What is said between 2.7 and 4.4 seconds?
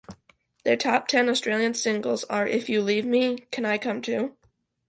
Leave Me, Can I Come Too?